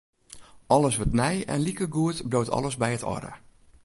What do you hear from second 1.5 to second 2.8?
likegoed bliuwt alles